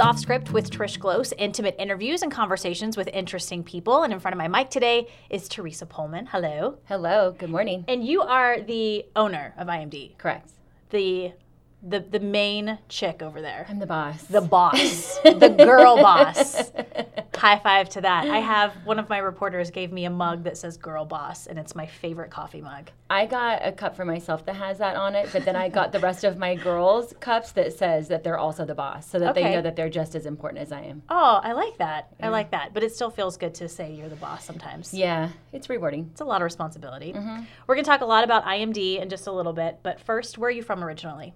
[0.00, 4.02] is Off Script with Trish Glose, intimate interviews and conversations with interesting people.
[4.02, 6.24] And in front of my mic today is Teresa Pullman.
[6.24, 6.78] Hello.
[6.86, 7.84] Hello, good morning.
[7.86, 10.52] And you are the owner of IMD, Correct.
[10.88, 11.32] the
[11.82, 13.66] the the main chick over there.
[13.68, 14.22] I'm the boss.
[14.24, 16.70] The boss, the girl boss.
[17.34, 18.26] High five to that.
[18.28, 21.58] I have one of my reporters gave me a mug that says girl boss, and
[21.58, 22.90] it's my favorite coffee mug.
[23.08, 25.90] I got a cup for myself that has that on it, but then I got
[25.90, 29.30] the rest of my girls' cups that says that they're also the boss, so that
[29.30, 29.42] Okay.
[29.44, 31.02] they know that they're just as important as I am.
[31.08, 32.08] Oh, I like that.
[32.20, 32.74] I like that.
[32.74, 34.92] But it still feels good to say you're the boss sometimes.
[34.92, 36.10] Yeah, it's rewarding.
[36.12, 37.14] It's a lot of responsibility.
[37.14, 37.44] Mm-hmm.
[37.66, 40.36] We're going to talk a lot about IMD in just a little bit, but first,
[40.36, 41.32] where are you from originally?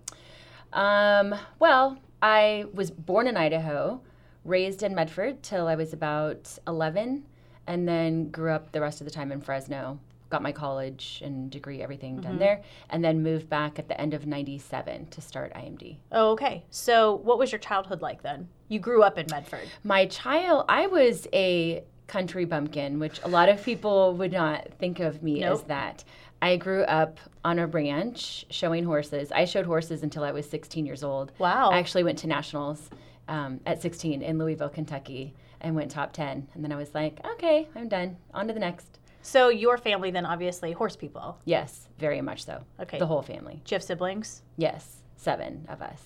[0.74, 4.00] Um, well, I was born in Idaho,
[4.44, 7.24] raised in Medford till I was about 11,
[7.66, 9.98] and then grew up the rest of the time in Fresno.
[10.30, 14.14] Got my college and degree, everything done there, and then moved back at the end
[14.14, 15.98] of 97 to start IMD.
[16.10, 16.64] Oh, okay.
[16.70, 18.48] So, what was your childhood like then?
[18.68, 19.68] You grew up in Medford.
[19.84, 24.98] My child, I was a country bumpkin, which a lot of people would not think
[24.98, 26.02] of me as that.
[26.44, 29.32] I grew up on a ranch showing horses.
[29.32, 31.32] I showed horses until I was 16 years old.
[31.38, 31.70] Wow.
[31.70, 32.90] I actually went to nationals
[33.28, 36.48] um, at 16 in Louisville, Kentucky, and went top 10.
[36.52, 38.18] And then I was like, okay, I'm done.
[38.34, 38.98] On to the next.
[39.22, 41.38] So, your family then obviously horse people.
[41.46, 42.62] Yes, very much so.
[42.78, 42.98] Okay.
[42.98, 43.62] The whole family.
[43.64, 44.42] Do you have siblings?
[44.58, 46.02] Yes, seven of us.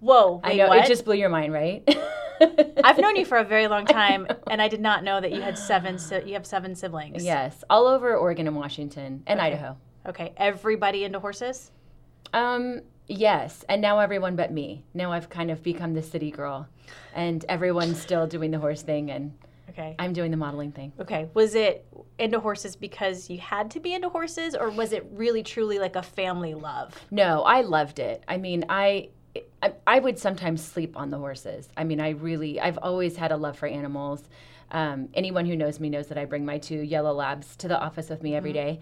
[0.00, 0.42] Whoa.
[0.44, 0.84] I know, what?
[0.84, 1.82] it just blew your mind, right?
[2.84, 5.40] I've known you for a very long time, and I did not know that you
[5.42, 5.98] had seven.
[5.98, 7.24] Si- you have seven siblings.
[7.24, 9.48] yes, all over Oregon and Washington and Okay.
[9.48, 9.76] Idaho.
[10.06, 10.32] Okay.
[10.36, 11.70] Everybody into horses?
[12.32, 14.84] Um, yes, and now everyone but me.
[14.94, 16.68] Now I've kind of become the city girl,
[17.14, 19.32] and everyone's still doing the horse thing, and
[19.70, 19.96] Okay.
[19.98, 20.92] I'm doing the modeling thing.
[21.00, 21.28] Okay.
[21.34, 21.86] Was it
[22.18, 25.96] into horses because you had to be into horses, or was it really truly like
[25.96, 26.94] a family love?
[27.10, 28.22] No, I loved it.
[28.28, 29.08] I mean, I,
[29.62, 31.68] I I would sometimes sleep on the horses.
[31.76, 34.22] I mean, I really I've always had a love for animals.
[34.70, 37.78] Um, anyone who knows me knows that I bring my two yellow labs to the
[37.78, 38.80] office with me every day,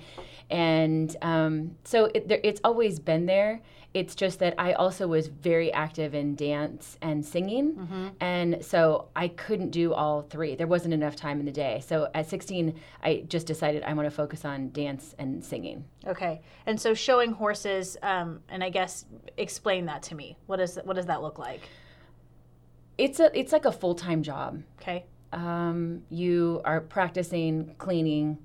[0.50, 3.60] and um, so it, there, it's always been there.
[3.94, 9.28] It's just that I also was very active in dance and singing, and so I
[9.28, 10.54] couldn't do all three.
[10.54, 11.82] There wasn't enough time in the day.
[11.86, 15.84] So at 16, I just decided I want to focus on dance and singing.
[16.06, 16.40] Okay.
[16.64, 19.04] And so showing horses, um, and I guess
[19.36, 20.38] explain that to me.
[20.46, 21.60] What does what does that look like?
[22.96, 24.62] It's a it's like a full time job.
[24.80, 25.04] Okay.
[25.32, 28.38] Um, you are practicing cleaning,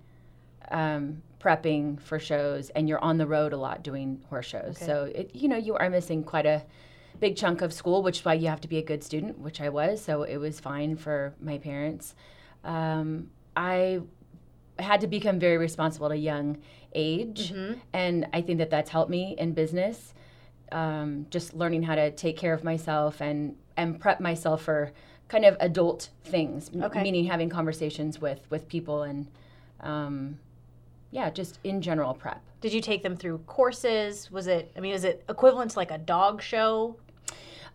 [0.72, 4.78] um, prepping for shows, and you're on the road a lot doing horse shows.
[4.78, 4.86] Okay.
[4.86, 6.64] So it, you know you are missing quite a
[7.20, 9.59] big chunk of school, which is why you have to be a good student, which
[9.62, 10.03] I was.
[10.03, 12.16] So it was fine for my parents.
[12.64, 14.02] Um, I
[14.80, 16.58] had to become very responsible at a young
[16.94, 17.52] age,
[17.94, 20.14] and I think that that's helped me in business.
[20.72, 24.92] Um, just learning how to take care of myself and and prep myself for
[25.27, 29.27] kind of adult things, m- meaning having conversations with with people and
[29.81, 30.39] um,
[31.11, 32.41] yeah, just in general prep.
[32.61, 34.31] Did you take them through courses?
[34.31, 34.71] Was it?
[34.75, 36.97] I mean, is it equivalent to like a dog show?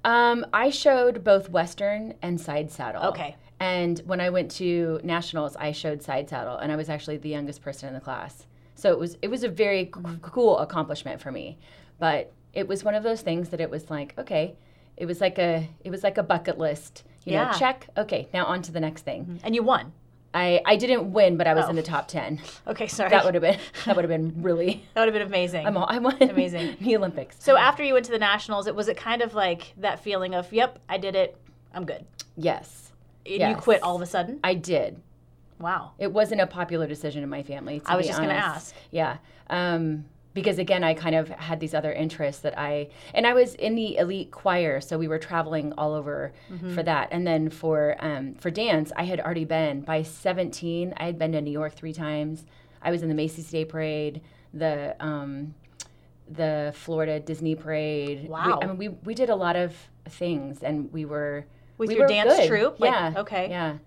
[0.05, 3.05] Um, I showed both Western and side saddle.
[3.05, 3.37] Okay.
[3.61, 7.29] And when I went to nationals, I showed side saddle, and I was actually the
[7.29, 8.47] youngest person in the class.
[8.75, 11.59] So it was it was a very c- cool accomplishment for me.
[12.01, 14.57] But it was one of those things that it was like, okay,
[14.97, 17.05] it was like a it was like a bucket list.
[17.25, 17.51] You Yeah.
[17.53, 17.89] know, check.
[17.97, 19.41] Okay, now on to the next thing.
[19.45, 19.93] And you won.
[20.35, 21.71] I I didn't win, but I was Oh.
[21.71, 22.41] in the top ten.
[22.67, 23.11] Okay, sorry.
[23.11, 24.85] That would have been that would have been really.
[24.95, 25.67] that would have been amazing.
[25.67, 26.77] I'm all, I won Amazing.
[26.81, 27.37] the Olympics.
[27.39, 30.35] so after you went to the nationals, it was it kind of like that feeling
[30.35, 31.37] of, "Yep, I did it.
[31.75, 32.93] I'm good." yes,
[33.27, 34.41] And you quit all of a sudden.
[34.43, 35.01] I did.
[35.61, 35.93] Wow.
[35.99, 37.81] It wasn't a popular decision in my family.
[37.81, 38.75] To I was just gonna ask.
[38.91, 39.19] Yeah,
[39.51, 43.55] um, because again, I kind of had these other interests that I and I was
[43.55, 46.75] in the elite choir, so we were traveling all over Mm-hmm.
[46.75, 47.09] for that.
[47.11, 50.95] And then for um, for dance, I had already been by 17.
[50.97, 52.45] I had been to New York three times.
[52.81, 54.21] I was in the Macy's Day Parade,
[54.55, 55.55] the um,
[56.31, 58.23] the Florida Disney Parade.
[58.25, 58.59] We- Wow.
[58.63, 59.77] I mean, we we did a lot of
[60.09, 61.45] things, and we were
[61.79, 62.49] With we your were dance good.
[62.49, 62.81] troupe?
[62.81, 63.15] Like, yeah.
[63.19, 63.49] okay.
[63.51, 63.79] Yeah.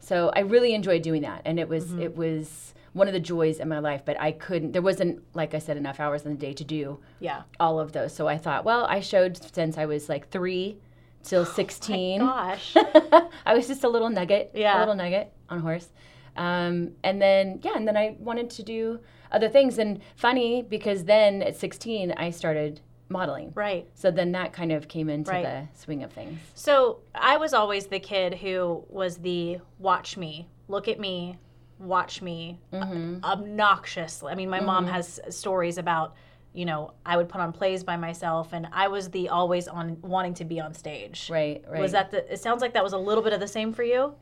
[0.00, 2.02] So I really enjoyed doing that, and it was Mm-hmm.
[2.02, 4.02] it was one of the joys in my life.
[4.04, 4.72] But I couldn't.
[4.72, 7.42] There wasn't, like I said, enough hours in the day to do Yeah.
[7.58, 8.14] all of those.
[8.14, 10.78] So I thought, well, I showed since I was like three
[11.22, 12.20] till sixteen.
[12.20, 12.74] Gosh.
[13.46, 14.78] I was just a little nugget, Yeah.
[14.78, 15.88] a little nugget on a horse.
[16.36, 19.00] Um, and then yeah, and then I wanted to do
[19.32, 19.78] other things.
[19.78, 23.50] And funny because then at sixteen I started modeling.
[23.56, 23.88] right.
[23.94, 25.42] So then that kind of came into Right.
[25.44, 26.38] the swing of things.
[26.54, 31.36] So I was always the kid who was the watch me, look at me,
[31.80, 33.24] watch me, Mm-hmm.
[33.24, 34.22] obnoxious.
[34.22, 36.14] I mean, my mom has stories about
[36.52, 39.96] you know, I would put on plays by myself, and I was the always on
[40.02, 41.28] wanting to be on stage.
[41.30, 41.80] Right, right.
[41.80, 42.32] Was that the?
[42.32, 44.14] It sounds like that was a little bit of the same for you.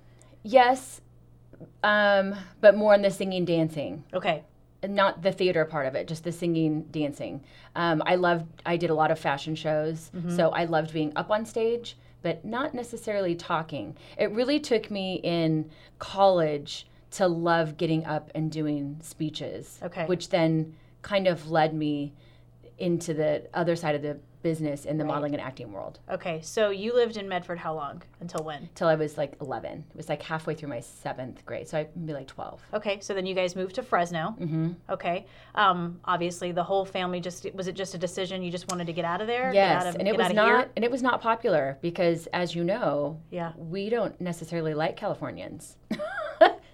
[0.42, 1.00] Yes,
[1.82, 4.04] um, but more on the singing, dancing.
[4.12, 4.44] Okay.
[4.86, 7.42] Not the theater part of it, just the singing, dancing.
[7.74, 8.44] Um, I loved.
[8.66, 12.44] I did a lot of fashion shows, so I loved being up on stage, but
[12.44, 13.96] not necessarily talking.
[14.18, 20.04] It really took me in college to love getting up and doing speeches, Okay.
[20.06, 22.12] which then kind of led me
[22.78, 25.08] into the other side of the business in the Right.
[25.14, 26.40] modeling and acting world Okay.
[26.42, 28.02] So you lived in Medford how long?
[28.20, 28.68] Until when?
[28.76, 29.84] till I was like 11.
[29.90, 32.62] It was like halfway through my seventh grade, so I'd be like 12.
[32.74, 33.00] Okay.
[33.00, 34.36] So then you guys moved to Fresno.
[34.38, 35.26] hmm Okay.
[35.56, 38.92] Um, obviously, the whole family just was it just a decision you just wanted to
[38.92, 39.46] get out of there?
[39.46, 42.54] Get Yes, out of- and it was not, and it was not popular because, as
[42.54, 43.52] you know, Yeah.
[43.56, 45.76] we don't necessarily like Californians.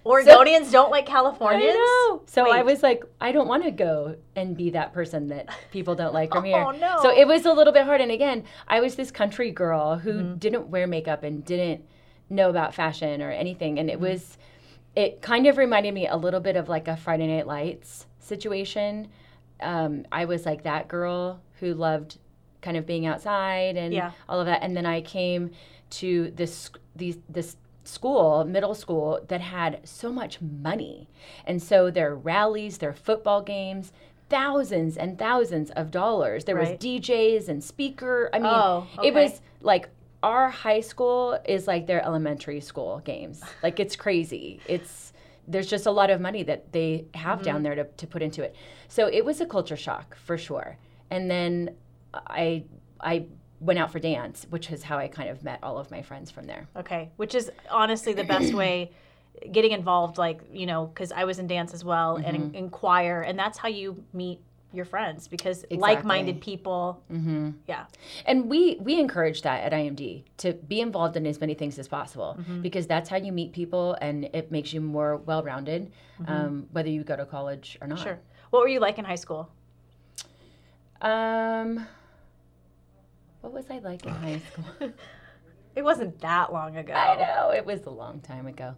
[0.05, 1.73] Oregonians don't like Californians.
[1.75, 2.21] know.
[2.27, 5.95] So I was like, I don't want to go and be that person that people
[5.95, 6.63] don't like from here.
[6.63, 6.99] Oh, no.
[7.01, 8.01] So it was a little bit hard.
[8.01, 10.35] And again, I was this country girl who Mm-hmm.
[10.35, 11.83] didn't wear makeup and didn't
[12.29, 13.79] know about fashion or anything.
[13.79, 14.03] And it Mm-hmm.
[14.03, 14.37] was,
[14.95, 19.07] it kind of reminded me a little bit of like a Friday Night Lights situation.
[19.61, 22.17] Um, I was like that girl who loved
[22.61, 24.11] kind of being outside and Yeah.
[24.29, 24.61] all of that.
[24.63, 25.51] And then I came
[25.91, 27.57] to this these this
[27.87, 31.07] school, middle school, that had so much money.
[31.45, 33.91] And so their rallies, their football games,
[34.29, 36.45] thousands and thousands of dollars.
[36.45, 36.71] There Right.
[36.71, 38.29] was DJs and speaker.
[38.33, 39.89] I mean, Oh, it was like
[40.23, 43.41] our high school is like their elementary school games.
[43.63, 44.59] Like it's crazy.
[44.67, 45.13] It's
[45.47, 47.45] there's just a lot of money that they have Mm-hmm.
[47.45, 48.55] down there to, to put into it.
[48.87, 50.77] So it was a culture shock for sure.
[51.11, 51.75] And then
[52.13, 52.63] I
[52.99, 53.25] I
[53.65, 56.29] went out for dance, which is how I kind of met all of my friends
[56.31, 56.67] from there.
[56.75, 58.91] Okay, which is honestly the best way
[59.51, 63.21] getting involved like, you know, cuz I was in dance as well and in, choir
[63.21, 64.39] and that's how you meet
[64.71, 67.01] your friends because like-minded people.
[67.09, 67.85] hmm Yeah.
[68.25, 71.87] And we we encourage that at IMD to be involved in as many things as
[71.87, 72.61] possible Mm-hmm.
[72.61, 75.81] because that's how you meet people and it makes you more well-rounded,
[76.27, 77.97] um, whether you go to college or not.
[77.99, 78.07] Mm-hmm.
[78.07, 78.19] Sure.
[78.51, 79.49] What were you like in high school?
[81.01, 81.85] Um,
[83.45, 84.91] what was I like in high school?
[85.75, 86.93] It wasn't that long ago.
[86.93, 88.75] I know it was a long time ago.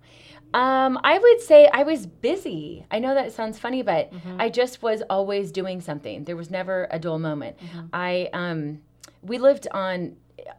[0.55, 2.87] Um, I would say I was busy.
[2.89, 6.23] I know that sounds funny, but I just was always doing something.
[6.23, 7.57] There was never a dull moment.
[7.93, 8.79] I um,
[9.21, 10.15] we lived on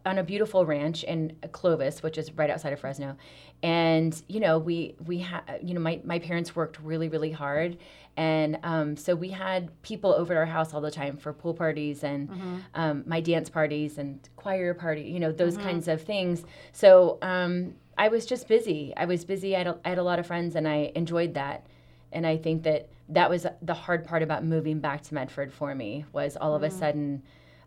[0.07, 3.17] on a beautiful ranch in Clovis, which is right outside of Fresno,
[3.65, 7.79] and you know we we had you know my my parents worked really really hard,
[8.19, 11.55] and um, so we had people over at our house all the time for pool
[11.55, 12.29] parties and
[12.75, 16.45] um, my dance parties and choir party, you know those kinds of things.
[16.73, 18.93] So um, I was just busy.
[18.97, 19.55] I was busy.
[19.55, 21.65] I had, a, I had a lot of friends, and I enjoyed that.
[22.13, 25.75] And I think that that was the hard part about moving back to Medford for
[25.75, 27.23] me was all of a sudden.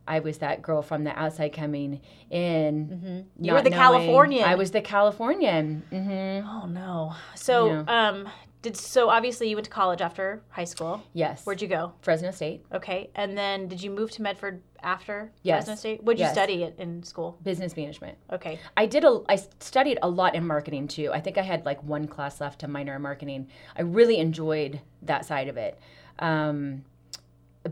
[0.07, 3.25] I was that girl from the outside coming in.
[3.39, 4.43] You were the knowing- Californian.
[4.49, 5.83] I was the Californian.
[5.91, 7.13] hmm Oh no.
[7.35, 7.83] So, Yeah.
[7.87, 8.27] um
[8.61, 11.01] did so obviously you went to college after high school.
[11.13, 11.45] Yes.
[11.45, 11.93] Where'd you go?
[12.01, 13.09] Fresno State Okay.
[13.15, 15.65] And then did you move to Medford after Yes.
[15.65, 16.03] Fresno State?
[16.03, 16.33] What'd you Yes.
[16.33, 17.37] study it in school?
[17.43, 18.17] business management.
[18.31, 18.59] Okay.
[18.77, 21.11] I did a I studied a lot in marketing too.
[21.11, 23.47] I think I had like one class left to minor in marketing.
[23.75, 25.79] I really enjoyed that side of it.
[26.19, 26.83] Um,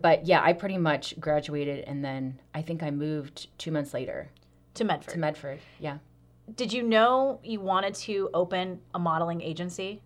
[0.02, 4.30] but yeah, I pretty much graduated and then I think I moved 2 months later
[4.76, 5.14] To Medford.
[5.14, 5.60] to Medford.
[5.80, 5.98] Yeah.
[6.56, 10.02] Did you know you wanted to open a modeling agency?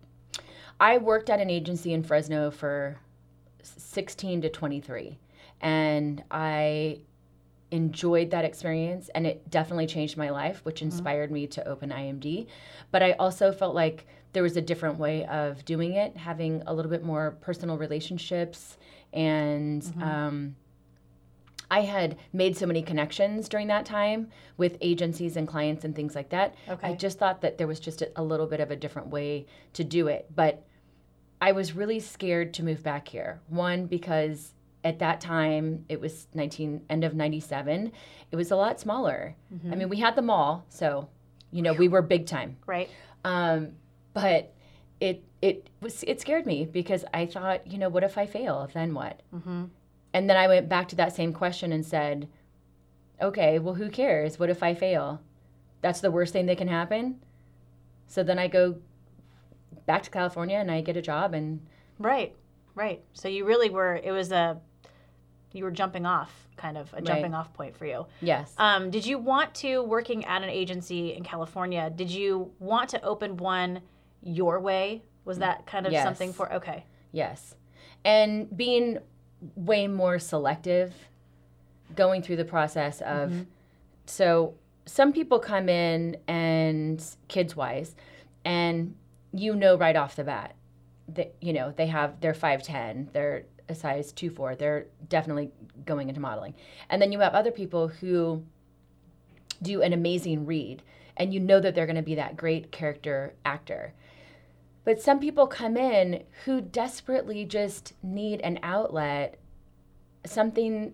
[0.80, 2.98] I worked at an agency in Fresno for
[3.62, 5.18] 16 to 23
[5.60, 7.00] and I
[7.70, 12.46] enjoyed that experience and it definitely changed my life which inspired me to open IMD
[12.90, 16.74] but I also felt like there was a different way of doing it having a
[16.74, 18.76] little bit more personal relationships
[19.12, 20.56] and um,
[21.70, 26.14] I had made so many connections during that time with agencies and clients and things
[26.14, 26.54] like that.
[26.68, 26.88] Okay.
[26.88, 29.46] I just thought that there was just a, a little bit of a different way
[29.72, 30.26] to do it.
[30.34, 30.64] But
[31.40, 33.40] I was really scared to move back here.
[33.48, 34.52] One, because
[34.84, 37.90] at that time, it was 19, end of 97,
[38.30, 39.34] it was a lot smaller.
[39.72, 41.08] I mean, we had the mall, so,
[41.50, 42.58] you know, we were big time.
[42.66, 42.90] Right.
[43.24, 43.72] Um,
[44.12, 44.52] but
[45.00, 48.68] it, it was, it scared me because I thought, you know, what if I fail?
[48.72, 49.22] Then what?
[49.34, 49.64] Mm-hmm.
[50.14, 52.28] And then I went back to that same question and said,
[53.20, 54.38] okay, well, who cares?
[54.38, 55.20] What if I fail?
[55.82, 57.20] That's the worst thing that can happen.
[58.06, 58.76] So then I go
[59.86, 61.60] back to California and I get a job and
[61.98, 62.34] Right.
[62.74, 63.02] Right.
[63.12, 64.60] So you really were it was a
[65.52, 68.06] you were jumping off kind of a jumping off point for you.
[68.20, 68.54] yes.
[68.58, 71.90] Um, did you want to working at an agency in California?
[71.94, 73.80] Did you want to open one
[74.22, 75.02] your way?
[75.24, 76.04] Was that kind of Yes.
[76.04, 76.84] something for okay?
[77.12, 77.54] Yes.
[78.04, 78.98] And being
[79.56, 80.94] way more selective
[81.94, 83.42] going through the process of mm-hmm.
[84.06, 84.54] so
[84.86, 87.94] some people come in and kids wise
[88.44, 88.94] and
[89.32, 90.54] you know right off the bat
[91.08, 95.50] that you know they have they're 5'10 they're a size 2 4 they're definitely
[95.84, 96.54] going into modeling
[96.88, 98.42] and then you have other people who
[99.62, 100.82] do an amazing read
[101.16, 103.94] and you know that they're going to be that great character actor
[104.84, 109.38] but some people come in who desperately just need an outlet
[110.26, 110.92] something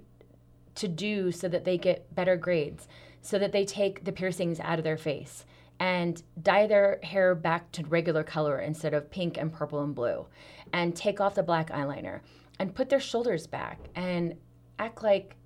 [0.74, 2.88] to do so that they get better grades
[3.22, 5.44] so that they take the piercings out of their face
[5.78, 10.26] and dye their hair back to regular color instead of pink and purple and blue
[10.72, 12.20] and take off the black eyeliner
[12.58, 14.34] and put their shoulders back and
[14.78, 15.36] act like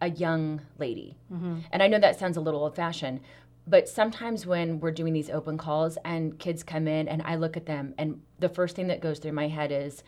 [0.00, 1.16] a young lady.
[1.32, 1.58] Mm-hmm.
[1.72, 3.20] And I know that sounds a little old fashioned,
[3.66, 7.56] but sometimes when we're doing these open calls and kids come in and I look
[7.56, 10.02] at them and the first thing that goes through my head is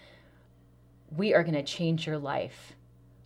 [1.17, 2.75] we are going to change your life.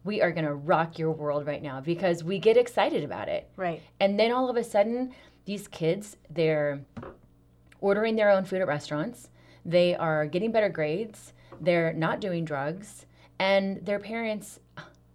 [0.05, 3.49] We are going to rock your world right now because we get excited about it.
[3.57, 3.83] Right.
[4.01, 6.81] And then all of a sudden these kids, they're
[7.81, 9.29] ordering their own food at restaurants,
[9.65, 13.07] they are getting better grades, they're not doing drugs,
[13.39, 14.61] and their parents,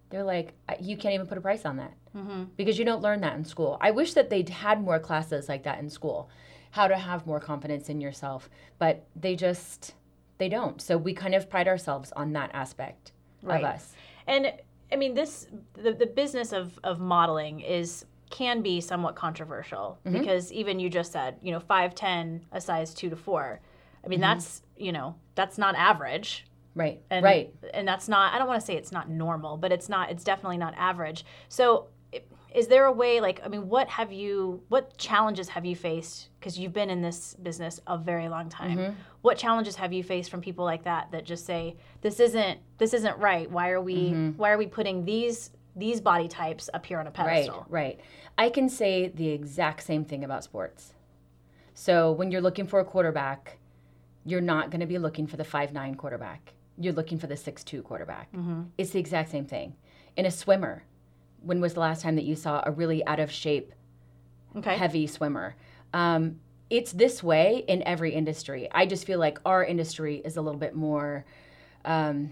[0.09, 2.43] they're like, you can't even put a price on that mm-hmm.
[2.55, 3.77] because you don't learn that in school.
[3.81, 6.29] I wish that they'd had more classes like that in school,
[6.71, 8.49] how to have more confidence in yourself,
[8.79, 9.93] but they just,
[10.37, 10.81] they don't.
[10.81, 13.11] So we kind of pride ourselves on that aspect
[13.41, 13.63] right.
[13.63, 13.93] of us.
[14.27, 14.53] And
[14.91, 20.19] I mean, this, the, the business of, of modeling is can be somewhat controversial mm-hmm.
[20.19, 23.59] because even you just said, you know, 5'10, a size 2 to 4.
[24.03, 24.21] I mean, mm-hmm.
[24.21, 26.45] that's, you know, that's not average.
[26.77, 27.01] Right.
[27.09, 27.53] And, right.
[27.73, 30.23] And that's not, I don't want to say it's not normal, but it's not, it's
[30.23, 31.25] definitely not average.
[31.49, 31.87] So,
[32.55, 36.29] is there a way, like, I mean, what have you, what challenges have you faced?
[36.39, 38.77] Because you've been in this business a very long time.
[38.77, 38.93] Mm-hmm.
[39.21, 42.93] What challenges have you faced from people like that that just say, this isn't, this
[42.93, 43.51] isn't right?
[43.51, 44.29] Why are we, mm-hmm.
[44.37, 47.65] why are we putting these these body types up here on a pedestal.
[47.69, 47.99] Right, right.
[48.37, 50.93] I can say the exact same thing about sports.
[51.75, 53.57] So when you're looking for a quarterback,
[54.25, 56.53] you're not going to be looking for the five nine quarterback.
[56.77, 58.31] You're looking for the six two quarterback.
[58.31, 58.63] Mm-hmm.
[58.77, 59.75] It's the exact same thing.
[60.15, 60.83] In a swimmer,
[61.41, 63.73] when was the last time that you saw a really out of shape,
[64.55, 64.75] okay.
[64.75, 65.55] heavy swimmer?
[65.93, 68.67] Um, it's this way in every industry.
[68.71, 71.25] I just feel like our industry is a little bit more.
[71.85, 72.31] Um,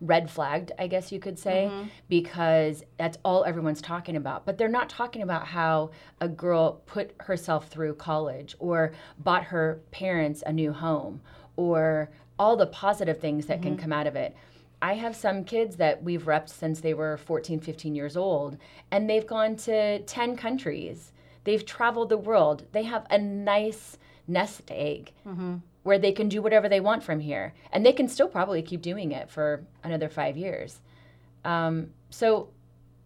[0.00, 1.88] red flagged, I guess you could say, mm-hmm.
[2.08, 4.44] because that's all everyone's talking about.
[4.44, 5.90] But they're not talking about how
[6.20, 11.20] a girl put herself through college or bought her parents a new home
[11.56, 13.76] or all the positive things that mm-hmm.
[13.76, 14.34] can come out of it.
[14.82, 18.56] I have some kids that we've repped since they were 14, 15 years old,
[18.90, 21.12] and they've gone to 10 countries.
[21.44, 22.64] They've traveled the world.
[22.72, 25.12] They have a nice nest egg.
[25.26, 28.60] Mm-hmm where they can do whatever they want from here, and they can still probably
[28.60, 30.80] keep doing it for another five years.
[31.44, 32.50] Um, so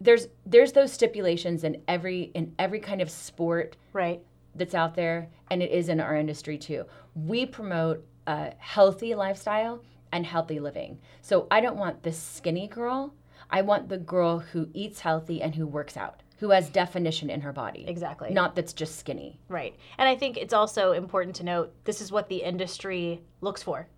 [0.00, 4.20] there's there's those stipulations in every in every kind of sport right
[4.56, 6.84] that's out there, and it is in our industry too.
[7.14, 10.98] We promote a healthy lifestyle and healthy living.
[11.22, 13.14] So I don't want the skinny girl.
[13.50, 17.40] I want the girl who eats healthy and who works out who has definition in
[17.40, 17.84] her body.
[17.86, 18.30] Exactly.
[18.30, 19.40] Not that's just skinny.
[19.48, 19.74] Right.
[19.98, 23.88] And I think it's also important to note this is what the industry looks for.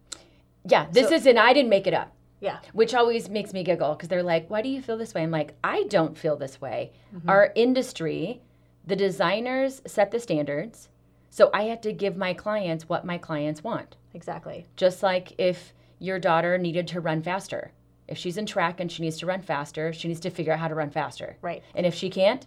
[0.64, 2.12] Yeah, this so, is and I didn't make it up.
[2.40, 2.58] Yeah.
[2.72, 5.22] Which always makes me giggle because they're like, why do you feel this way?
[5.22, 6.92] I'm like, I don't feel this way.
[7.14, 7.28] Mm-hmm.
[7.28, 8.42] Our industry,
[8.86, 10.88] the designers set the standards.
[11.36, 13.96] So I had to give my clients what my clients want.
[14.14, 14.64] Exactly.
[14.74, 17.72] Just like if your daughter needed to run faster.
[18.08, 20.60] If she's in track and she needs to run faster, she needs to figure out
[20.60, 21.36] how to run faster.
[21.42, 21.62] Right.
[21.74, 22.46] And if she can't,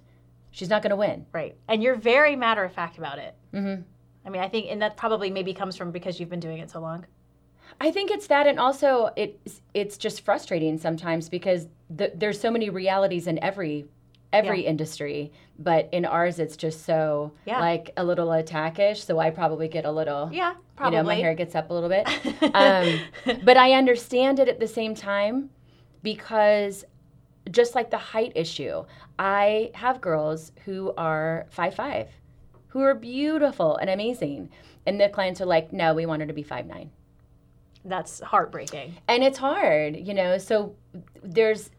[0.49, 1.27] she's not going to win.
[1.31, 1.55] Right.
[1.67, 3.35] And you're very matter of fact about it.
[3.53, 3.83] Mm-hmm.
[4.25, 6.71] I mean, I think, and that probably maybe comes from because you've been doing it
[6.71, 7.05] so long.
[7.79, 12.49] I think it's that, and also it's it's just frustrating sometimes because the, there's so
[12.49, 13.85] many realities in every
[14.31, 14.69] every yeah.
[14.69, 17.59] industry, but in ours it's just so yeah.
[17.59, 19.03] like a little attackish.
[19.03, 20.97] So I probably get a little yeah, probably.
[20.97, 22.07] You know, my hair gets up a little bit,
[22.55, 25.49] um, but I understand it at the same time
[26.03, 26.85] because
[27.51, 28.83] just like the height issue,
[29.17, 32.09] I have girls who are five five,
[32.67, 34.49] who are beautiful and amazing,
[34.85, 36.91] and the clients are like, "No, we want her to be five nine.
[37.85, 38.97] That's heartbreaking.
[39.07, 40.37] And it's hard, you know.
[40.37, 40.75] So
[41.23, 41.71] there's,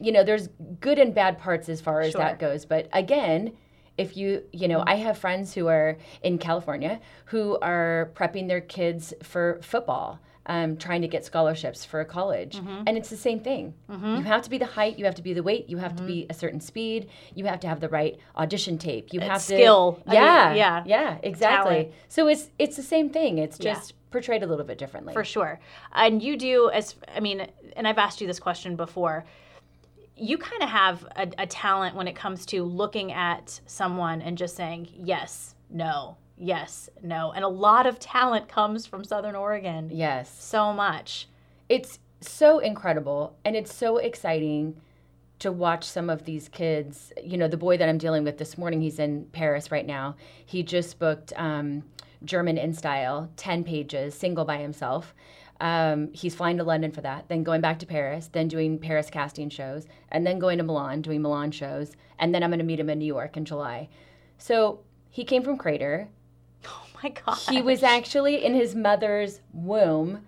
[0.00, 0.48] you know, there's
[0.80, 2.20] good and bad parts as far as sure.
[2.20, 2.64] that goes.
[2.64, 3.52] But again,
[3.96, 8.60] if you you know i have friends who are in california who are prepping their
[8.60, 12.56] kids for football um, trying to get scholarships for a college.
[12.56, 12.82] Mm-hmm.
[12.86, 13.74] And it's the same thing.
[13.90, 14.16] Mm-hmm.
[14.16, 16.06] You have to be the height, you have to be the weight, you have mm-hmm.
[16.06, 19.08] to be a certain speed, you have to have the right audition tape.
[19.12, 20.02] You it's have skill.
[20.06, 20.22] to Yeah.
[20.22, 20.82] I mean, yeah.
[20.86, 21.74] Yeah, exactly.
[21.74, 21.94] Talent.
[22.08, 23.38] So it's it's the same thing.
[23.38, 23.96] It's just yeah.
[24.10, 25.14] portrayed a little bit differently.
[25.14, 25.60] for sure.
[25.92, 27.46] And you do as I mean,
[27.76, 29.24] and I've asked you this question before.
[30.16, 34.38] You kind of have a, a talent when it comes to looking at someone and
[34.38, 37.32] just saying yes, no, yes, no.
[37.32, 39.90] And a lot of talent comes from Southern Oregon.
[39.92, 40.34] Yes.
[40.42, 41.28] So much.
[41.68, 44.80] It's so incredible and it's so exciting
[45.40, 47.12] to watch some of these kids.
[47.22, 50.16] You know, the boy that I'm dealing with this morning, he's in Paris right now.
[50.46, 51.82] He just booked um,
[52.24, 55.14] German in Style, 10 pages, single by himself.
[55.60, 59.08] Um, he's flying to London for that, then going back to Paris, then doing Paris
[59.10, 62.64] casting shows, and then going to Milan, doing Milan shows, and then I'm going to
[62.64, 63.88] meet him in New York in July.
[64.38, 64.80] So
[65.10, 66.08] he came from Crater.
[66.66, 67.36] Oh my god.
[67.50, 70.26] He was actually in his mother's womb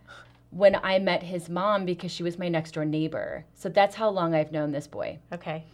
[0.50, 3.44] when I met his mom because she was my next door neighbor.
[3.54, 5.18] So that's how long I've known this boy.
[5.32, 5.64] Okay.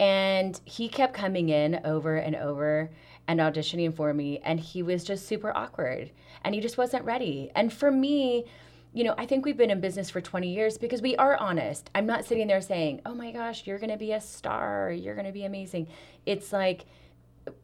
[0.00, 2.90] And he kept coming in over and over
[3.28, 4.40] and auditioning for me.
[4.44, 6.10] And he was just super awkward
[6.44, 7.50] and he just wasn't ready.
[7.54, 8.46] And for me,
[8.92, 11.88] you know, I think we've been in business for 20 years because we are honest.
[11.94, 15.14] I'm not sitting there saying, oh my gosh, you're going to be a star, you're
[15.14, 15.88] going to be amazing.
[16.26, 16.84] It's like,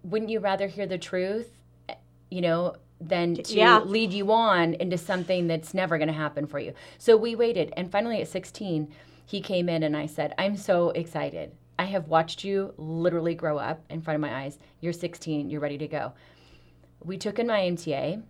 [0.02, 1.50] wouldn't you rather hear the truth,
[2.30, 3.80] you know, than to Yeah.
[3.80, 6.72] lead you on into something that's never going to happen for you?
[6.96, 7.72] So we waited.
[7.76, 8.88] And finally at 16,
[9.26, 11.52] he came in and I said, I'm so excited.
[11.78, 14.58] I have watched you literally grow up in front of my eyes.
[14.80, 16.12] You're 16, you're ready to go.
[17.04, 18.22] We took in IMTA.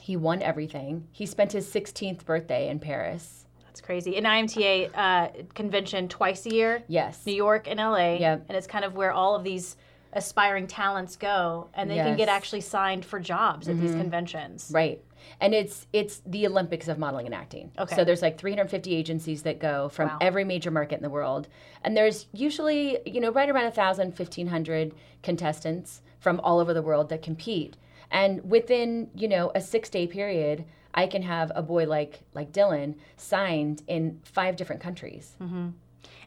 [0.00, 1.06] He won everything.
[1.12, 3.46] He spent his 16th birthday in Paris.
[3.66, 4.16] That's crazy.
[4.16, 6.82] An IMTA uh, convention twice a year.
[6.88, 7.24] Yes.
[7.26, 8.14] New York and LA.
[8.16, 8.46] Yep.
[8.48, 9.76] And it's kind of where all of these
[10.12, 12.36] aspiring talents go and they can get Mm-hmm.
[12.36, 14.68] actually signed for jobs at these conventions.
[14.74, 15.00] Right.
[15.40, 17.70] And it's it's the Olympics of modeling and acting.
[17.78, 17.94] Okay.
[17.94, 20.18] So there's like 350 agencies that go from Wow.
[20.20, 21.46] every major market in the world.
[21.84, 27.08] And there's usually, you know, right around 1,000, 1,500 contestants from all over the world
[27.10, 27.76] that compete.
[28.10, 30.64] And within, you know, a six day period,
[30.94, 35.36] I can have a boy like like Dylan signed in five different countries.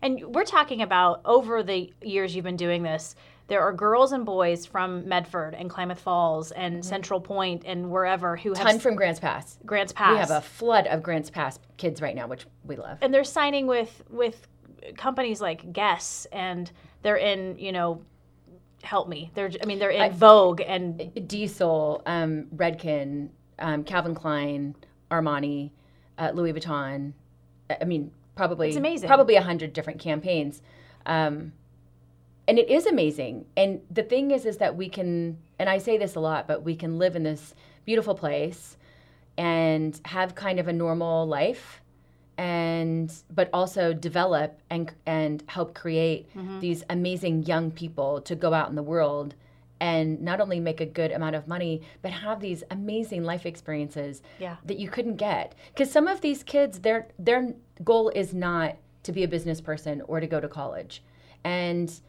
[0.01, 3.15] And we're talking about over the years you've been doing this,
[3.47, 8.35] there are girls and boys from Medford and Klamath Falls and Central Point and wherever
[8.35, 8.67] who have Mm-hmm.
[8.67, 9.59] Ton from Grants Pass.
[9.65, 10.11] Grants Pass.
[10.11, 12.97] We have a flood of Grants Pass kids right now, which we love.
[13.01, 14.47] and they're signing with with
[14.97, 16.69] companies like Guess and
[17.01, 18.01] they're in, you know,
[18.83, 19.31] help me.
[19.33, 24.75] They're I mean they're in Vogue and Diesel, um, Redken, um, Calvin Klein,
[25.09, 25.71] Armani,
[26.17, 27.13] uh, Louis Vuitton.
[27.69, 29.07] I I mean, probably It's amazing.
[29.07, 30.61] Probably a hundred different campaigns,
[31.05, 31.53] um,
[32.47, 33.45] and it is amazing.
[33.55, 36.63] And the thing is, is that we can, and I say this a lot, but
[36.63, 38.77] we can live in this beautiful place
[39.37, 41.82] and have kind of a normal life
[42.37, 46.59] and but also develop and and help create Mm-hmm.
[46.59, 49.35] these amazing young people to go out in the world
[49.79, 54.21] and not only make a good amount of money but have these amazing life experiences
[54.39, 54.55] Yeah.
[54.65, 59.11] that you couldn't get because some of these kids their their goal is not to
[59.11, 61.03] be a business person or to go to college
[61.43, 61.99] and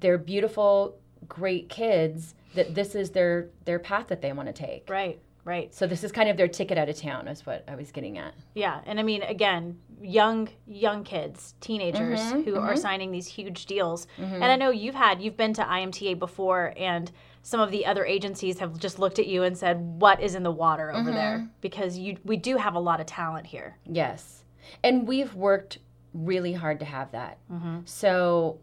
[0.00, 0.96] they're beautiful
[1.28, 5.72] great kids that this is their their path that they want to take right, right.
[5.74, 8.18] so this is kind of their ticket out of town is what i was getting
[8.18, 13.26] at Yeah, and I mean, again, young young kids, teenagers Mm-hmm, who are signing these
[13.26, 14.06] huge deals.
[14.18, 17.10] And I know you've had you've been to IMTA before, and
[17.42, 20.42] some of the other agencies have just looked at you and said, "What is in
[20.42, 21.14] the water over Mm-hmm.
[21.14, 23.76] there?" Because you we do have a lot of talent here.
[24.02, 24.44] Yes.
[24.84, 25.78] And we've worked
[26.12, 27.38] really hard to have that.
[27.84, 28.58] So,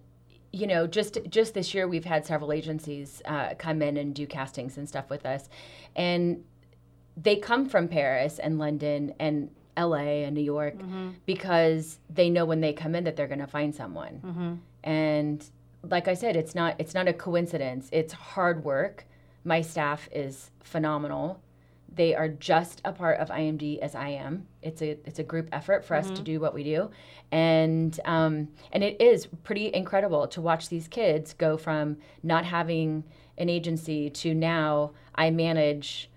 [0.52, 4.28] you know, just just this year we've had several agencies uh, come in and do
[4.28, 5.50] castings and stuff with us,
[5.96, 6.43] and
[7.15, 10.23] they come from Paris and London and L.A.
[10.23, 11.12] and New York mm-hmm.
[11.26, 14.21] because they know when they come in that they're going to find someone.
[14.23, 14.54] Mm-hmm.
[14.84, 15.45] And
[15.84, 17.89] like I said, it's not it's not a coincidence.
[17.91, 19.06] It's hard work.
[19.43, 21.41] My staff is phenomenal.
[21.95, 24.47] They are just a part of IMD as I am.
[24.62, 26.23] It's a it's a group effort for us to mm-hmm.
[26.23, 26.89] do what we do,
[27.32, 33.04] and um, and it is pretty incredible to watch these kids go from not having
[33.38, 36.10] an agency to now I manage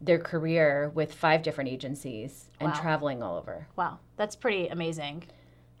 [0.00, 2.80] their career with five different agencies and Wow.
[2.80, 3.66] traveling all over.
[3.76, 5.24] Wow, that's pretty amazing.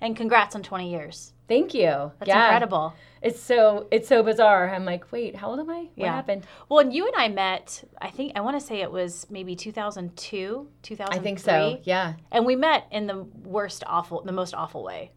[0.00, 1.32] And congrats on 20 years.
[1.48, 2.12] Thank you.
[2.18, 2.44] That's yeah.
[2.46, 2.92] incredible.
[3.22, 4.68] It's so it's so bizarre.
[4.74, 5.74] I'm like, wait, how old am I?
[5.80, 6.14] What Yeah.
[6.14, 6.46] happened?
[6.68, 9.56] Well, and you and I met, I think, I want to say it was maybe
[9.56, 11.18] 2002, 2003.
[11.18, 11.80] I think so.
[11.84, 12.14] Yeah.
[12.30, 15.12] And we met in the worst, awful, the most awful way.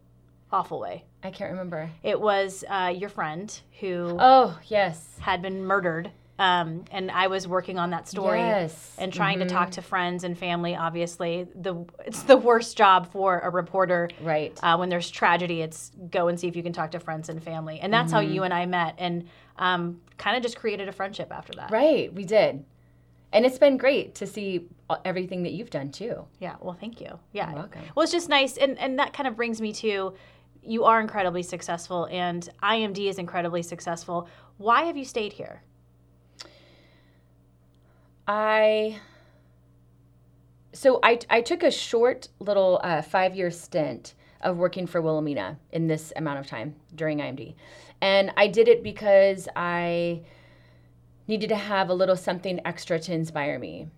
[0.52, 1.04] Awful way.
[1.22, 1.90] I can't remember.
[2.02, 5.16] It was uh, your friend who Oh, yes.
[5.20, 6.10] had been murdered.
[6.40, 8.72] Um, and I was working on that story Yes.
[8.72, 9.02] Mm-hmm.
[9.02, 10.74] and trying to talk to friends and family.
[10.74, 14.08] Obviously, the it's the worst job for a reporter.
[14.22, 14.58] Right.
[14.62, 17.42] Uh, when there's tragedy, it's go and see if you can talk to friends and
[17.42, 18.26] family, and that's Mm-hmm.
[18.26, 21.70] how you and I met, and um, kind of just created a friendship after that.
[21.70, 22.64] Right, we did.
[23.34, 26.24] and it's been great to see uh, everything that you've done too.
[26.40, 26.56] Yeah.
[26.60, 27.18] Well, thank you.
[27.32, 27.50] Yeah.
[27.50, 27.82] You're welcome.
[27.94, 30.14] Well, it's just nice, and and that kind of brings me to,
[30.62, 34.26] you are incredibly successful, and IMD is incredibly successful.
[34.56, 35.62] Why have you stayed here?
[38.30, 39.00] I
[40.72, 45.58] so I I took a short little uh, five year stint of working for Wilhelmina
[45.72, 47.56] in this amount of time during IMD,
[48.00, 50.22] and I did it because I
[51.26, 53.88] needed to have a little something extra to inspire me,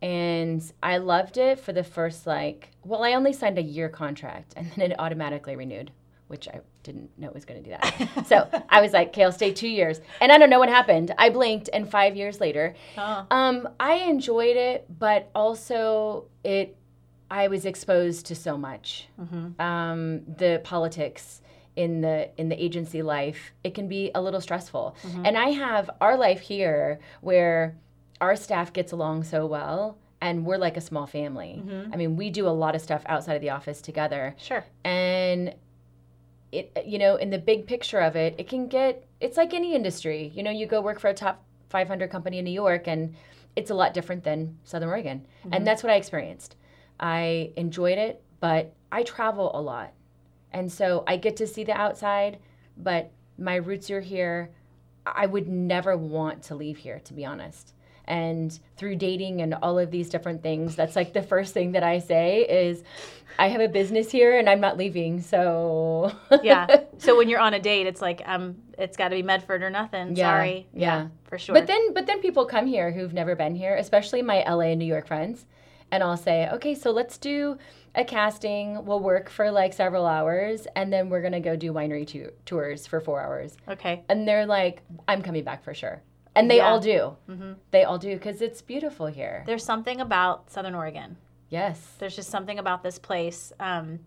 [0.00, 4.54] and I loved it for the first like well I only signed a year contract
[4.56, 5.90] and then it automatically renewed.
[6.28, 8.26] Which I didn't know it was going to do that.
[8.26, 10.00] so I was like, okay, I'll stay two years.
[10.20, 11.12] And I don't know what happened.
[11.18, 13.26] I blinked, and five years later, Oh.
[13.30, 16.76] um, I enjoyed it, but also it.
[17.30, 19.08] I was exposed to so much.
[19.58, 21.42] Um, the politics
[21.74, 24.96] in the in the agency life, it can be a little stressful.
[25.24, 27.76] And I have our life here where
[28.20, 31.62] our staff gets along so well, and we're like a small family.
[31.92, 34.64] I mean, we do a lot of stuff outside of the office together Sure.
[34.84, 35.54] and
[36.52, 39.74] it you know in the big picture of it it can get it's like any
[39.74, 40.32] industry.
[40.34, 43.14] You know you go work for a top 500 company in new york and
[43.56, 45.26] it's a lot different than southern oregon.
[45.44, 45.64] And mm-hmm.
[45.64, 46.56] that's what i experienced.
[47.00, 49.92] I enjoyed it but i travel a lot.
[50.52, 52.38] And so i get to see the outside
[52.76, 54.50] but my roots are here.
[55.04, 57.72] I would never want to leave here to be honest
[58.08, 61.82] and through dating and all of these different things that's like the first thing that
[61.82, 62.82] i say is
[63.38, 66.82] i have a business here and i'm not leaving so Yeah.
[66.98, 69.70] so when you're on a date, it's like um, it's got to be Medford or
[69.70, 70.14] nothing.
[70.16, 70.66] Yeah, Sorry.
[70.74, 71.08] yeah.
[71.24, 71.54] For sure.
[71.54, 74.78] but then but then people come here who've never been here especially my la and
[74.78, 75.46] new york friends
[75.90, 77.58] and i'll say okay so let's do
[77.96, 81.72] a casting we'll work for like several hours and then we're going to go do
[81.72, 84.02] winery tu- tours for four hours okay.
[84.08, 86.00] and they're like i'm coming back for sure
[86.36, 86.68] and they Yeah.
[86.70, 87.16] all do
[87.70, 91.16] they all do because it's beautiful here There's something about Southern Oregon.
[91.48, 93.52] yes There's just something about this place.
[93.60, 94.00] Um,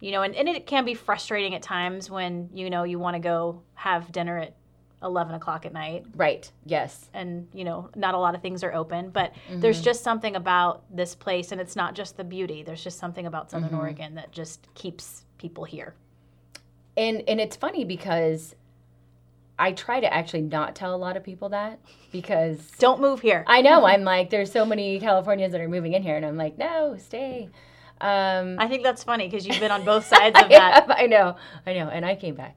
[0.00, 3.14] you know, and, and it can be frustrating at times when, you know, you want
[3.14, 4.54] to go have dinner at
[5.02, 8.72] 11 o'clock at night right yes and, you know, not a lot of things are
[8.74, 9.10] open.
[9.10, 9.60] But Mm-hmm.
[9.60, 12.62] there's just something about this place, and it's not just the beauty.
[12.62, 13.78] There's just something about Southern Mm-hmm.
[13.78, 15.94] Oregon that just keeps people here.
[16.96, 18.54] and and it's funny because
[19.58, 21.80] I try to actually not tell a lot of people that
[22.12, 23.44] because Don't move here.
[23.46, 26.36] I know I'm like there's so many Californians that are moving in here and I'm
[26.36, 27.48] like no stay.
[28.00, 30.86] Um, I think that's funny because you've been on both sides of that.
[30.88, 32.56] I know I know and I came back.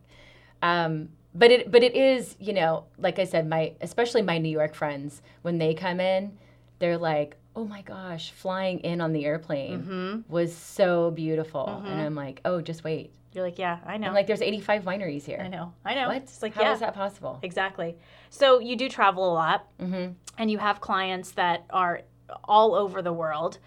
[0.61, 4.49] Um, but it but it is you know like I said my especially my New
[4.49, 6.37] York friends when they come in
[6.79, 10.31] they're like oh my gosh flying in on the airplane Mm-hmm.
[10.33, 14.07] was so beautiful and I'm like oh just wait You're like, yeah, I know.
[14.07, 15.41] I'm like there's 85 wineries here.
[15.43, 15.73] I know.
[15.85, 16.07] I know.
[16.07, 16.17] What?
[16.23, 17.39] It's like, How yeah, is that possible?
[17.43, 17.95] exactly.
[18.29, 20.13] So you do travel a lot, Mm-hmm.
[20.37, 22.01] and you have clients that are
[22.43, 23.57] all over the world.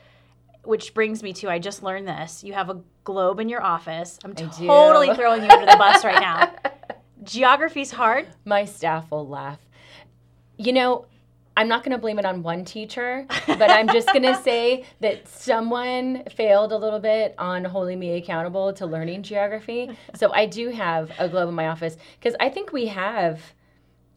[0.64, 2.42] Which brings me to I just learned this.
[2.44, 4.18] You have a globe in your office.
[4.24, 6.50] I'm totally throwing you under the bus right now.
[7.22, 8.26] Geography's hard.
[8.44, 9.58] My staff will laugh.
[10.56, 11.06] You know,
[11.56, 14.84] I'm not going to blame it on one teacher, but I'm just going to say
[15.00, 19.96] that someone failed a little bit on holding me accountable to learning geography.
[20.16, 23.40] So I do have a globe in my office because I think we have,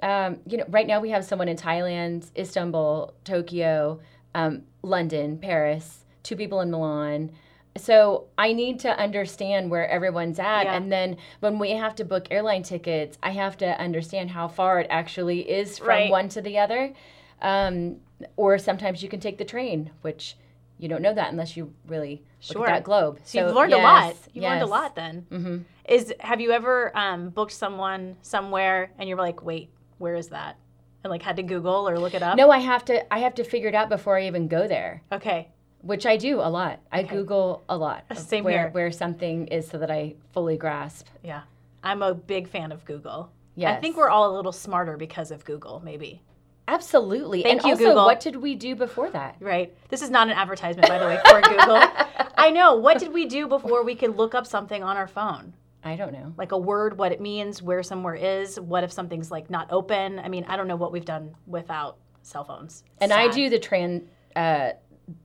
[0.02, 4.00] um, you know, right now we have someone in Thailand, Istanbul, Tokyo,
[4.34, 7.32] um, London, Paris, two people in Milan.
[7.78, 10.74] So I need to understand where everyone's at, Yeah.
[10.76, 14.80] and then when we have to book airline tickets, I have to understand how far
[14.80, 16.10] it actually is from Right.
[16.10, 16.94] one to the other.
[17.42, 17.98] Um,
[18.36, 20.36] or sometimes you can take the train, which
[20.80, 22.60] you don't know that unless you really Sure.
[22.62, 23.20] look at that globe.
[23.24, 24.16] So, you've learned a lot.
[24.34, 25.26] You've learned a lot then.
[25.32, 25.64] Mhm.
[25.90, 30.56] Is have you ever um, booked someone somewhere and you're like, wait, where is that?
[31.04, 32.38] And like had to Google or look it up?
[32.38, 33.12] No, I have to.
[33.14, 35.02] I have to figure it out before I even go there.
[35.12, 35.50] Okay.
[35.84, 36.80] which I do a lot.
[36.92, 37.16] I Okay.
[37.16, 38.70] Google a lot Same where here.
[38.72, 41.08] where something is so that I fully grasp.
[41.24, 41.44] Yeah.
[41.84, 43.30] I'm a big fan of Google.
[43.56, 43.72] Yeah.
[43.72, 46.22] I think we're all a little smarter because of Google, maybe.
[46.68, 47.44] Absolutely.
[47.44, 48.06] Thank and you, also, Google.
[48.06, 49.38] what did we do before that?
[49.40, 49.76] Right.
[49.90, 51.82] This is not an advertisement, by the way, for Google.
[52.38, 52.76] I know.
[52.76, 55.54] What did we do before we could look up something on our phone?
[55.84, 56.34] I don't know.
[56.38, 60.20] Like a word, what it means, where somewhere is, what if something's like not open?
[60.20, 62.84] I mean, I don't know what we've done without cell phones.
[63.00, 64.04] And I do the trans.
[64.36, 64.72] uh,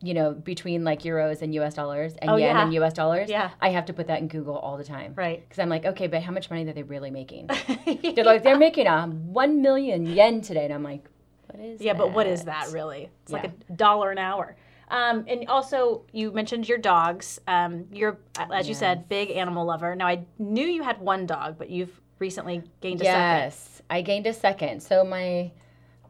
[0.00, 1.74] you know, between like euros and U.S.
[1.74, 2.62] dollars and Oh, yen yeah.
[2.62, 2.92] and U.S.
[2.92, 3.28] dollars.
[3.28, 3.50] Yeah.
[3.61, 5.12] I have to put that in Google all the time.
[5.16, 5.40] Right.
[5.42, 7.48] Because I'm like, okay, but how much money are they really making?
[8.14, 11.05] They're like, they're making a one million yen today, and I'm like,
[11.64, 11.81] is?
[11.81, 13.09] Yeah, but what is that really?
[13.22, 14.57] It's like a dollar an hour.
[14.88, 17.40] Um, and also, you mentioned your dogs.
[17.48, 18.18] Um, you're,
[18.53, 19.94] as you said, big animal lover.
[19.96, 23.20] Now, I knew you had one dog, but you've recently gained a second.
[23.20, 24.83] Yes, I gained a second.
[24.83, 25.51] So my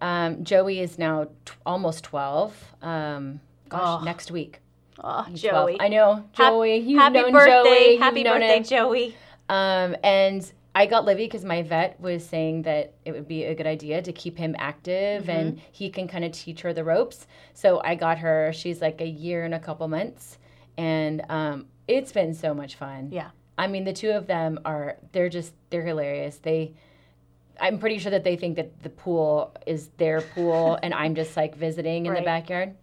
[0.01, 2.75] Um, Joey is now t- almost 12.
[2.83, 4.05] Um, gosh, Oh.
[4.05, 4.59] next week.
[4.99, 5.69] Oh, He's 12.
[5.69, 5.81] Joey.
[5.81, 6.25] I know.
[6.33, 6.79] Joey.
[6.79, 7.53] You've Happy known birthday.
[7.53, 7.91] Joey.
[7.93, 8.63] You've Happy known birthday.
[8.65, 9.15] Joey.
[9.49, 13.55] Um, and I got Livy because my vet was saying that it would be a
[13.55, 15.65] good idea to keep him active and Mm-hmm.
[15.71, 17.27] he can kind of teach her the ropes.
[17.53, 18.53] So I got her.
[18.55, 20.39] She's like a year and a couple months,
[20.79, 23.11] and um, it's been so much fun.
[23.13, 23.31] Yeah.
[23.59, 26.39] I mean, the two of them are they're just they're hilarious.
[26.39, 26.73] They
[27.61, 31.37] I'm pretty sure that they think that the pool is their pool and I'm just
[31.37, 32.21] like visiting in Right.
[32.21, 32.75] the backyard.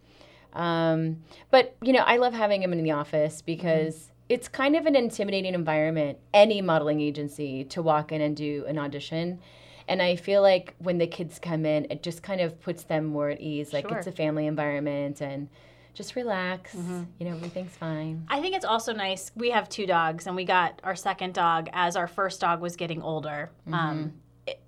[0.53, 4.85] Um, but you know, I love having him in the office because it's kind of
[4.85, 9.39] an intimidating environment, any modeling agency to walk in and do an audition.
[9.87, 13.05] And I feel like when the kids come in, it just kind of puts them
[13.05, 13.73] more at ease.
[13.73, 13.97] Like Sure.
[13.97, 15.49] it's a family environment and
[15.95, 16.75] just relax.
[16.75, 18.23] You know, everything's fine.
[18.29, 19.31] I think it's also nice.
[19.35, 22.75] We have two dogs, and we got our second dog as our first dog was
[22.75, 23.49] getting older.
[23.67, 23.73] Mm-hmm.
[23.73, 24.13] Um,
[24.45, 24.61] it,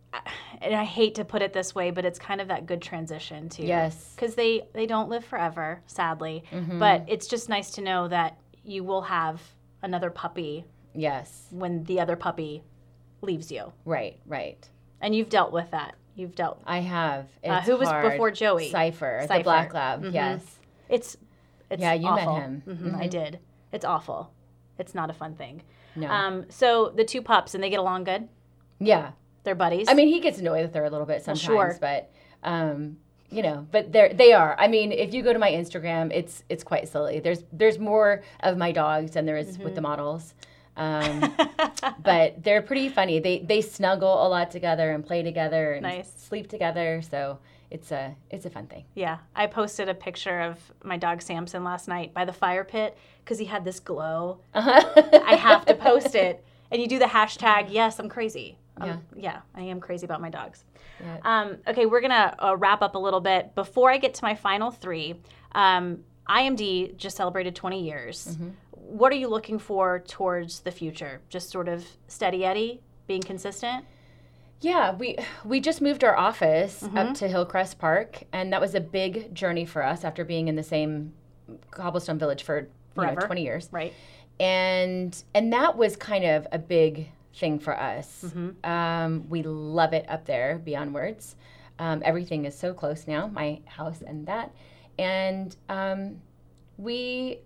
[0.60, 3.48] and I hate to put it this way, but it's kind of that good transition
[3.48, 3.64] too.
[3.64, 4.14] Yes.
[4.16, 6.44] because they they don't live forever, sadly.
[6.52, 6.80] Mm-hmm.
[6.80, 9.42] But it's just nice to know that you will have
[9.82, 11.48] another puppy Yes.
[11.52, 12.64] when the other puppy
[13.22, 14.68] leaves you, Right, right.
[15.00, 15.96] and you've dealt with that.
[16.16, 16.62] You've dealt.
[16.66, 17.28] I have.
[17.44, 18.12] Uh, who was hard.
[18.12, 18.70] before Joey?
[18.70, 19.38] Cipher, Cipher.
[19.40, 20.04] the black lab.
[20.04, 20.14] Mhm.
[20.14, 20.60] Yes.
[20.90, 21.18] It's
[21.70, 22.36] it's Yeah, you met awful.
[22.36, 22.64] him.
[22.68, 23.40] Mhm, I did.
[23.72, 24.32] It's awful.
[24.78, 25.62] It's not a fun thing.
[25.96, 26.10] No.
[26.10, 28.28] Um, so the two pups and they get along good.
[28.80, 29.12] yeah.
[29.44, 29.88] They're buddies.
[29.90, 31.78] I mean, he gets annoyed with her a little bit sometimes, sure.
[31.82, 32.12] but
[32.44, 32.98] um,
[33.32, 34.56] you know, but they're they are.
[34.60, 37.20] I mean, if you go to my Instagram, it's it's quite silly.
[37.20, 39.76] There's there's more of my dogs than there is with Mm-hmm.
[39.76, 40.34] the models.
[40.78, 41.36] Um,
[42.04, 43.20] but they're pretty funny.
[43.20, 46.12] They they snuggle a lot together and play together and Nice.
[46.18, 47.02] sleep together.
[47.10, 47.40] So
[47.70, 48.84] it's a it's a fun thing.
[48.96, 52.98] yeah, I posted a picture of my dog Samson last night by the fire pit
[53.24, 54.40] because he had this glow.
[54.54, 57.68] I have to post it, and you do the hashtag.
[57.70, 58.58] Yes, I'm crazy.
[58.90, 60.64] Um, yeah, I am crazy about my dogs.
[61.00, 61.18] Yeah.
[61.24, 64.36] Um, okay, we're gonna uh, wrap up a little bit before I get to my
[64.36, 65.22] final three.
[65.54, 68.28] Um, IMD just celebrated 20 years.
[68.32, 68.50] Mm-hmm.
[68.72, 71.22] What are you looking for towards the future?
[71.30, 73.86] Just sort of steady Eddie, being consistent.
[74.62, 76.98] Yeah, we we just moved our office Mm-hmm.
[76.98, 80.56] up to Hillcrest Park, and that was a big journey for us after being in
[80.56, 81.14] the same
[81.72, 83.70] cobblestone village for you know, twenty years.
[83.72, 83.94] Right.
[84.40, 88.26] and and that was kind of a big thing for us.
[88.26, 88.70] Mm-hmm.
[88.70, 91.36] Um, we love it up there beyond words.
[91.80, 94.54] Um, everything is so close now, my house and that,
[95.00, 96.22] and um,
[96.78, 97.40] we.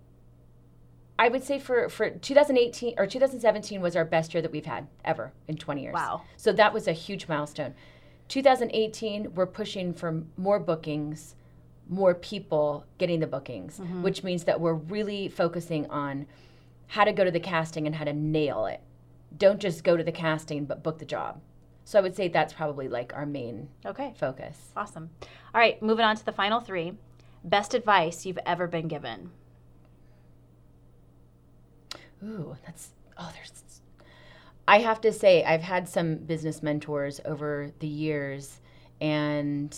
[1.18, 4.86] I would say for, for 2018 or 2017 was our best year that we've had
[5.02, 5.94] ever in 20 years.
[5.94, 6.20] Wow.
[6.36, 7.72] So that was a huge milestone.
[8.28, 11.34] 2018, we're pushing for more bookings,
[11.88, 16.26] more people getting the bookings, which means that we're really focusing on
[16.88, 18.80] how to go to the casting and how to nail it.
[19.36, 21.40] Don't just go to the casting, but book the job.
[21.84, 24.12] So I would say that's probably like our main Okay.
[24.16, 24.72] focus.
[24.76, 25.10] Awesome.
[25.54, 26.94] All right, moving on to the final three.
[27.44, 29.30] Best advice you've ever been given.
[32.24, 33.52] Ooh, that's oh, there's.
[34.68, 38.58] I have to say, I've had some business mentors over the years,
[39.00, 39.76] and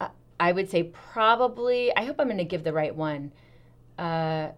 [0.00, 1.94] I, I would say probably.
[1.96, 3.32] I hope I'm going to give the right one.
[3.98, 4.50] Uh,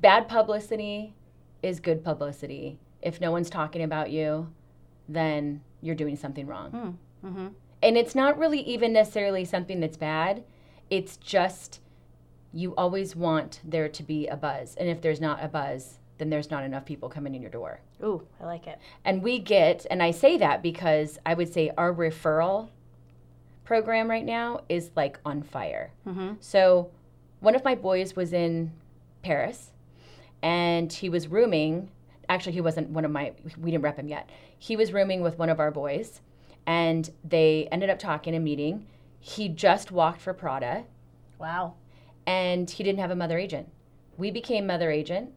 [0.00, 1.14] bad publicity
[1.62, 2.78] is good publicity.
[3.02, 4.52] If no one's talking about you,
[5.08, 6.98] then you're doing something wrong.
[7.24, 7.48] Mm-hmm.
[7.82, 10.44] And it's not really even necessarily something that's bad.
[10.90, 11.80] It's just
[12.52, 14.74] you always want there to be a buzz.
[14.76, 17.80] And if there's not a buzz, then there's not enough people coming in your door.
[18.02, 18.78] Ooh, I like it.
[19.04, 22.70] And we get, and I say that because I would say our referral
[23.64, 25.92] program right now is like on fire.
[26.06, 26.34] Mm-hmm.
[26.40, 26.90] So
[27.40, 28.72] one of my boys was in
[29.22, 29.70] Paris
[30.42, 31.90] and he was rooming.
[32.28, 34.28] Actually, he wasn't one of my, we didn't rep him yet.
[34.58, 36.20] He was rooming with one of our boys
[36.66, 38.86] and they ended up talking and meeting.
[39.20, 40.84] He just walked for Prada
[41.38, 41.74] Wow.
[42.26, 43.70] and he didn't have a mother agent.
[44.16, 45.32] We became mother agent.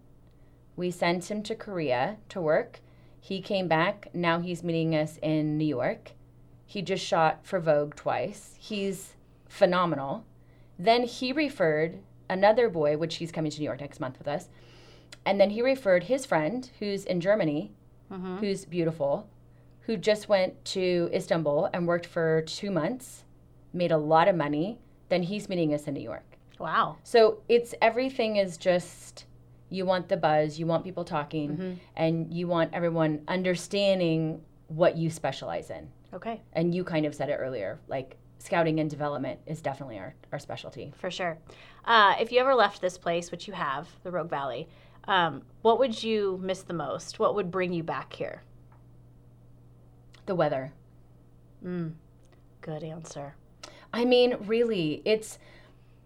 [0.76, 2.80] We sent him to Korea to work.
[3.20, 4.10] He came back.
[4.14, 6.12] Now he's meeting us in New York.
[6.66, 8.56] He just shot for Vogue twice.
[8.58, 9.14] He's
[9.48, 10.26] phenomenal.
[10.80, 14.50] Then he referred another boy, which he's coming to New York next month with us.
[15.26, 17.72] And then he referred his friend, who's in Germany,
[18.12, 18.38] Mm-hmm.
[18.40, 19.30] who's beautiful,
[19.84, 23.24] who just went to Istanbul and worked for two months,
[23.72, 24.80] made a lot of money.
[25.08, 26.26] Then he's meeting us in New York.
[26.60, 26.98] Wow.
[27.04, 29.28] So it's everything is just
[29.70, 35.10] you want the buzz, you want people talking, and you want everyone understanding what you
[35.10, 35.88] specialize in.
[36.14, 40.14] Okay, And you kind of said it earlier, like scouting and development is definitely our,
[40.34, 40.92] our specialty.
[40.98, 41.38] for sure.
[41.86, 44.68] Uh, if you ever left this place, which you have, the Rogue Valley,
[45.08, 47.20] um, what would you miss the most?
[47.20, 48.44] What would bring you back here?
[50.26, 50.74] The weather.
[52.62, 53.36] Good answer.
[53.94, 55.38] I mean, really, it's,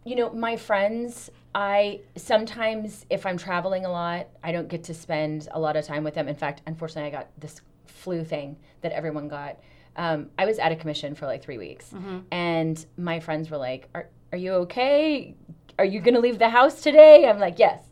[0.05, 4.93] you know, my friends, I sometimes, if I'm traveling a lot, I don't get to
[4.93, 6.27] spend a lot of time with them.
[6.27, 9.59] In fact, unfortunately, I got this flu thing that everyone got.
[9.97, 11.93] Um, I was out of commission for like three weeks.
[12.31, 15.35] And my friends were like, Are, are you okay?
[15.79, 17.27] Are you going to leave the house today?
[17.27, 17.83] I'm like, Yes.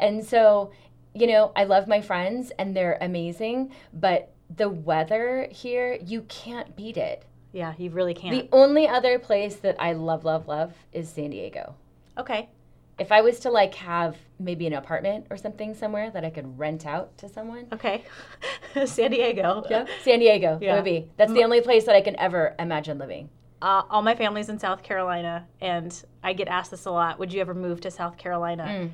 [0.00, 0.70] And so,
[1.14, 6.76] you know, I love my friends and they're amazing, but the weather here, you can't
[6.76, 7.24] beat it.
[7.52, 8.50] Yeah, you really can't.
[8.50, 11.74] The only other place that I love, love, love is San Diego.
[12.18, 12.48] okay.
[12.96, 16.56] If I was to like have maybe an apartment or something somewhere that I could
[16.56, 18.04] rent out to someone, Okay.
[18.86, 19.64] San Diego.
[19.70, 20.76] yeah, San Diego Yeah.
[20.76, 21.10] would be.
[21.16, 23.30] That's the only place that I can ever imagine living.
[23.60, 27.18] Uh, all my family's in South Carolina, and I get asked this a lot.
[27.18, 28.64] Would you ever move to South Carolina?
[28.64, 28.90] Mm.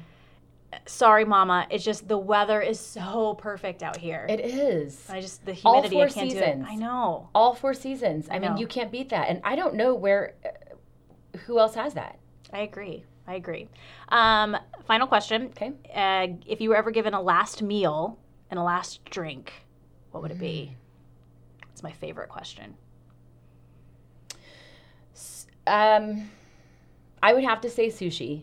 [0.87, 1.67] Sorry, Mama.
[1.71, 4.27] It's just the weather is so perfect out here.
[4.29, 5.05] It is.
[5.11, 6.57] I just the humidity All four I can't seasons.
[6.57, 6.73] do it.
[6.73, 7.29] I know.
[7.35, 8.29] All four seasons.
[8.31, 9.29] I, mean, you can't beat that.
[9.29, 12.19] And I don't know where, uh, who else has that?
[12.53, 13.05] I agree.
[13.27, 13.69] I agree.
[14.11, 14.57] Um,
[14.87, 15.47] final question.
[15.47, 15.73] Okay.
[15.95, 18.19] Uh, if you were ever given a last meal
[18.51, 19.53] and a last drink,
[20.13, 20.77] what would it be?
[21.73, 22.75] It's my favorite question.
[25.67, 26.31] Um,
[27.23, 28.43] I would have to say sushi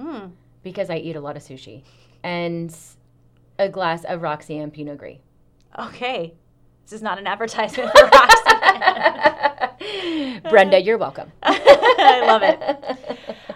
[0.00, 0.26] Hmm.
[0.64, 1.84] Because I eat a lot of sushi
[2.24, 2.76] and
[3.58, 5.18] a glass of RoxyAnn Pinot Gris.
[5.78, 6.34] Okay.
[6.84, 8.40] This is not an advertisement for Roxy.
[10.50, 11.32] Brenda, you're welcome.
[11.42, 12.60] I love it.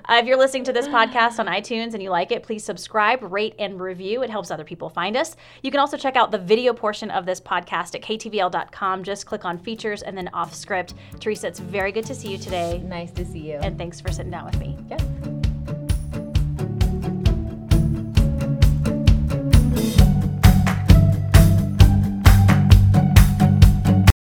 [0.08, 3.22] Uh, if you're listening to this podcast on iTunes and you like it, please subscribe,
[3.22, 4.22] rate, and review.
[4.22, 5.36] It helps other people find us.
[5.62, 9.04] You can also check out the video portion of this podcast at ktvl.com.
[9.04, 10.94] Just click on features and then off script.
[11.20, 12.80] Teresa, it's very good to see you today.
[12.84, 13.56] Nice to see you.
[13.56, 14.78] And thanks for sitting down with me.
[14.88, 14.96] yeah.